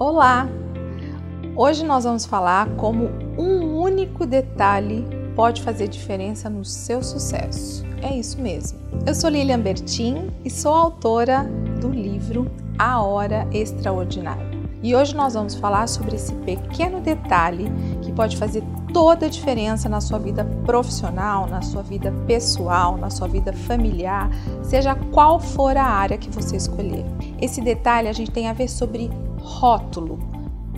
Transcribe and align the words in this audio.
Olá! 0.00 0.48
Hoje 1.54 1.84
nós 1.84 2.04
vamos 2.04 2.24
falar 2.24 2.70
como 2.76 3.10
um 3.36 3.78
único 3.78 4.24
detalhe 4.24 5.06
pode 5.36 5.60
fazer 5.60 5.88
diferença 5.88 6.48
no 6.48 6.64
seu 6.64 7.02
sucesso. 7.02 7.84
É 8.00 8.16
isso 8.16 8.40
mesmo. 8.40 8.78
Eu 9.06 9.14
sou 9.14 9.28
Lilian 9.28 9.60
Bertin 9.60 10.30
e 10.42 10.48
sou 10.48 10.72
autora 10.72 11.44
do 11.82 11.90
livro 11.90 12.50
A 12.78 13.02
Hora 13.02 13.46
Extraordinária. 13.52 14.48
E 14.82 14.96
hoje 14.96 15.14
nós 15.14 15.34
vamos 15.34 15.54
falar 15.54 15.86
sobre 15.86 16.16
esse 16.16 16.32
pequeno 16.32 17.02
detalhe 17.02 17.70
que 18.00 18.10
pode 18.10 18.38
fazer 18.38 18.64
toda 18.94 19.26
a 19.26 19.28
diferença 19.28 19.86
na 19.86 20.00
sua 20.00 20.18
vida 20.18 20.46
profissional, 20.64 21.46
na 21.46 21.60
sua 21.60 21.82
vida 21.82 22.10
pessoal, 22.26 22.96
na 22.96 23.10
sua 23.10 23.28
vida 23.28 23.52
familiar, 23.52 24.30
seja 24.62 24.94
qual 25.12 25.38
for 25.38 25.76
a 25.76 25.84
área 25.84 26.16
que 26.16 26.30
você 26.30 26.56
escolher. 26.56 27.04
Esse 27.38 27.60
detalhe 27.60 28.08
a 28.08 28.14
gente 28.14 28.30
tem 28.30 28.48
a 28.48 28.54
ver 28.54 28.68
sobre 28.68 29.10
rótulo. 29.42 30.18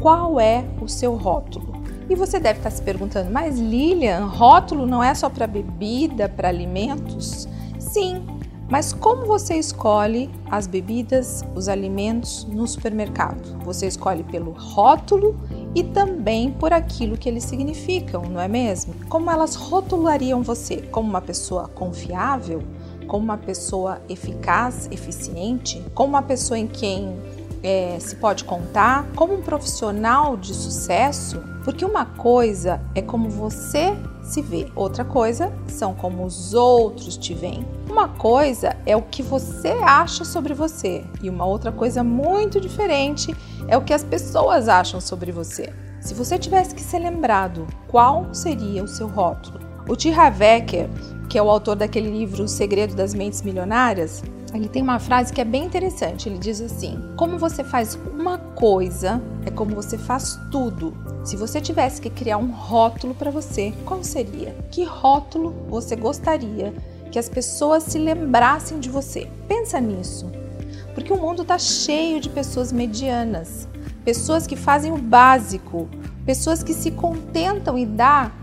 Qual 0.00 0.40
é 0.40 0.64
o 0.80 0.88
seu 0.88 1.14
rótulo? 1.14 1.82
E 2.08 2.14
você 2.14 2.40
deve 2.40 2.58
estar 2.58 2.70
se 2.70 2.82
perguntando, 2.82 3.30
mas 3.30 3.58
Lilian, 3.58 4.26
rótulo 4.26 4.86
não 4.86 5.02
é 5.02 5.14
só 5.14 5.30
para 5.30 5.46
bebida, 5.46 6.28
para 6.28 6.48
alimentos? 6.48 7.48
Sim, 7.78 8.24
mas 8.72 8.92
como 8.92 9.26
você 9.26 9.56
escolhe 9.56 10.30
as 10.50 10.66
bebidas, 10.66 11.44
os 11.54 11.68
alimentos 11.68 12.44
no 12.44 12.66
supermercado? 12.66 13.58
Você 13.64 13.86
escolhe 13.86 14.24
pelo 14.24 14.52
rótulo 14.52 15.36
e 15.74 15.84
também 15.84 16.50
por 16.50 16.72
aquilo 16.72 17.18
que 17.18 17.28
eles 17.28 17.44
significam, 17.44 18.22
não 18.22 18.40
é 18.40 18.48
mesmo? 18.48 18.94
Como 19.08 19.30
elas 19.30 19.54
rotulariam 19.54 20.42
você? 20.42 20.78
Como 20.78 21.08
uma 21.08 21.20
pessoa 21.20 21.68
confiável? 21.68 22.62
Como 23.06 23.24
uma 23.24 23.36
pessoa 23.36 24.00
eficaz, 24.08 24.88
eficiente? 24.90 25.84
Como 25.94 26.14
uma 26.14 26.22
pessoa 26.22 26.58
em 26.58 26.66
quem 26.66 27.14
é, 27.62 27.98
se 28.00 28.16
pode 28.16 28.44
contar? 28.44 29.06
Como 29.14 29.34
um 29.34 29.42
profissional 29.42 30.36
de 30.36 30.54
sucesso? 30.54 31.42
Porque 31.64 31.84
uma 31.84 32.04
coisa 32.04 32.80
é 32.94 33.00
como 33.00 33.28
você 33.28 33.96
se 34.22 34.42
vê, 34.42 34.66
outra 34.74 35.04
coisa 35.04 35.52
são 35.68 35.94
como 35.94 36.24
os 36.24 36.54
outros 36.54 37.16
te 37.16 37.34
veem. 37.34 37.66
Uma 37.88 38.08
coisa 38.08 38.76
é 38.86 38.96
o 38.96 39.02
que 39.02 39.22
você 39.22 39.68
acha 39.82 40.24
sobre 40.24 40.54
você, 40.54 41.04
e 41.22 41.28
uma 41.28 41.44
outra 41.44 41.70
coisa 41.70 42.02
muito 42.02 42.60
diferente 42.60 43.34
é 43.68 43.76
o 43.76 43.82
que 43.82 43.92
as 43.92 44.02
pessoas 44.02 44.68
acham 44.68 45.00
sobre 45.00 45.30
você. 45.30 45.72
Se 46.00 46.14
você 46.14 46.38
tivesse 46.38 46.74
que 46.74 46.80
ser 46.80 46.98
lembrado, 46.98 47.66
qual 47.86 48.26
seria 48.32 48.82
o 48.82 48.88
seu 48.88 49.06
rótulo? 49.06 49.60
O 49.88 49.96
T. 49.96 50.12
Havecker, 50.12 50.88
que 51.28 51.38
é 51.38 51.42
o 51.42 51.50
autor 51.50 51.76
daquele 51.76 52.10
livro 52.10 52.44
O 52.44 52.48
Segredo 52.48 52.94
das 52.94 53.14
Mentes 53.14 53.42
Milionárias, 53.42 54.22
ele 54.54 54.68
tem 54.68 54.82
uma 54.82 54.98
frase 54.98 55.32
que 55.32 55.40
é 55.40 55.44
bem 55.44 55.64
interessante. 55.64 56.28
Ele 56.28 56.38
diz 56.38 56.60
assim: 56.60 56.98
Como 57.16 57.38
você 57.38 57.64
faz 57.64 57.98
uma 58.12 58.38
coisa, 58.38 59.22
é 59.46 59.50
como 59.50 59.74
você 59.74 59.96
faz 59.96 60.38
tudo. 60.50 60.94
Se 61.24 61.36
você 61.36 61.60
tivesse 61.60 62.00
que 62.00 62.10
criar 62.10 62.38
um 62.38 62.50
rótulo 62.50 63.14
para 63.14 63.30
você, 63.30 63.72
qual 63.84 64.02
seria? 64.04 64.54
Que 64.70 64.84
rótulo 64.84 65.54
você 65.68 65.96
gostaria 65.96 66.74
que 67.10 67.18
as 67.18 67.28
pessoas 67.28 67.84
se 67.84 67.98
lembrassem 67.98 68.80
de 68.80 68.88
você? 68.88 69.28
Pensa 69.48 69.80
nisso. 69.80 70.30
Porque 70.94 71.12
o 71.12 71.16
mundo 71.16 71.42
está 71.42 71.58
cheio 71.58 72.20
de 72.20 72.28
pessoas 72.28 72.72
medianas, 72.72 73.68
pessoas 74.04 74.46
que 74.46 74.56
fazem 74.56 74.92
o 74.92 74.98
básico, 74.98 75.88
pessoas 76.26 76.62
que 76.62 76.74
se 76.74 76.90
contentam 76.90 77.78
em 77.78 77.86
dar 77.86 78.34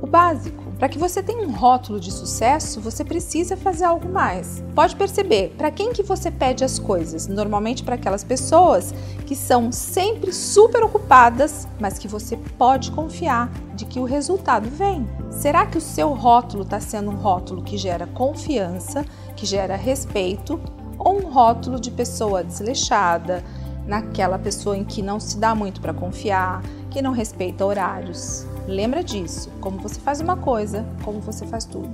o 0.00 0.06
básico. 0.06 0.65
Para 0.78 0.90
que 0.90 0.98
você 0.98 1.22
tenha 1.22 1.46
um 1.46 1.52
rótulo 1.52 1.98
de 1.98 2.12
sucesso, 2.12 2.82
você 2.82 3.02
precisa 3.02 3.56
fazer 3.56 3.84
algo 3.84 4.10
mais. 4.10 4.62
Pode 4.74 4.94
perceber, 4.94 5.54
para 5.56 5.70
quem 5.70 5.90
que 5.90 6.02
você 6.02 6.30
pede 6.30 6.64
as 6.64 6.78
coisas? 6.78 7.26
Normalmente 7.26 7.82
para 7.82 7.94
aquelas 7.94 8.22
pessoas 8.22 8.92
que 9.24 9.34
são 9.34 9.72
sempre 9.72 10.34
super 10.34 10.82
ocupadas, 10.82 11.66
mas 11.80 11.98
que 11.98 12.06
você 12.06 12.36
pode 12.58 12.90
confiar 12.90 13.50
de 13.74 13.86
que 13.86 13.98
o 13.98 14.04
resultado 14.04 14.68
vem. 14.68 15.08
Será 15.30 15.64
que 15.64 15.78
o 15.78 15.80
seu 15.80 16.12
rótulo 16.12 16.62
está 16.62 16.78
sendo 16.78 17.10
um 17.10 17.16
rótulo 17.16 17.62
que 17.62 17.78
gera 17.78 18.06
confiança, 18.06 19.02
que 19.34 19.46
gera 19.46 19.76
respeito, 19.76 20.60
ou 20.98 21.24
um 21.24 21.30
rótulo 21.30 21.80
de 21.80 21.90
pessoa 21.90 22.44
desleixada, 22.44 23.42
naquela 23.86 24.38
pessoa 24.38 24.76
em 24.76 24.84
que 24.84 25.00
não 25.00 25.18
se 25.18 25.38
dá 25.38 25.54
muito 25.54 25.80
para 25.80 25.94
confiar, 25.94 26.62
que 26.90 27.00
não 27.00 27.12
respeita 27.12 27.64
horários? 27.64 28.46
Lembra 28.66 29.02
disso. 29.02 29.50
Como 29.60 29.78
você 29.78 30.00
faz 30.00 30.20
uma 30.20 30.36
coisa, 30.36 30.84
como 31.04 31.20
você 31.20 31.46
faz 31.46 31.64
tudo. 31.64 31.90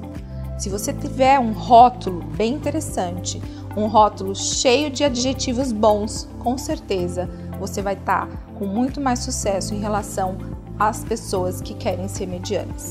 Se 0.58 0.68
você 0.68 0.92
tiver 0.92 1.38
um 1.38 1.52
rótulo 1.52 2.22
bem 2.36 2.54
interessante, 2.54 3.42
um 3.76 3.86
rótulo 3.86 4.34
cheio 4.34 4.90
de 4.90 5.04
adjetivos 5.04 5.72
bons, 5.72 6.28
com 6.38 6.56
certeza 6.56 7.28
você 7.58 7.80
vai 7.82 7.94
estar 7.94 8.26
tá 8.26 8.36
com 8.58 8.66
muito 8.66 9.00
mais 9.00 9.20
sucesso 9.20 9.74
em 9.74 9.80
relação 9.80 10.36
às 10.78 11.04
pessoas 11.04 11.60
que 11.60 11.74
querem 11.74 12.08
ser 12.08 12.26
medianas. 12.26 12.90